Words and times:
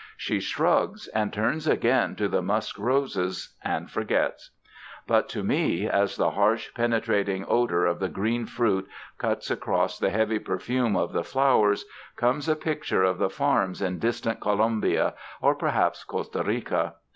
She 0.17 0.39
shrugs 0.39 1.07
and 1.09 1.31
turns 1.31 1.67
again 1.67 2.15
to 2.15 2.27
the 2.27 2.41
musk 2.41 2.79
roses, 2.79 3.55
and 3.63 3.87
forgets. 3.91 4.49
But 5.05 5.29
to 5.29 5.43
me, 5.43 5.87
as 5.87 6.15
the 6.15 6.31
harsh, 6.31 6.73
penetrating 6.73 7.45
odor 7.47 7.85
of 7.85 7.99
the 7.99 8.09
green 8.09 8.47
fruit 8.47 8.89
cuts 9.19 9.51
across 9.51 9.99
the 9.99 10.09
heavy 10.09 10.39
perfume 10.39 10.95
of 10.95 11.13
the 11.13 11.23
flowers, 11.23 11.85
comes 12.15 12.49
a 12.49 12.55
picture 12.55 13.03
of 13.03 13.19
the 13.19 13.29
farms 13.29 13.79
in 13.79 13.99
distant 13.99 14.39
Colombia 14.41 15.13
or 15.39 15.53
perhaps 15.53 16.03
Costa 16.03 16.41
Rica. 16.41 16.95